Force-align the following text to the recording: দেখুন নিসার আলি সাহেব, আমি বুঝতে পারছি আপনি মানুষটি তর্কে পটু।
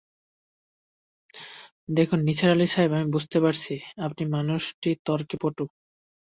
দেখুন 1.89 2.19
নিসার 2.27 2.49
আলি 2.51 2.67
সাহেব, 2.67 2.91
আমি 2.93 3.07
বুঝতে 3.15 3.37
পারছি 3.43 3.73
আপনি 4.05 4.23
মানুষটি 4.35 4.89
তর্কে 5.05 5.35
পটু। 5.41 5.65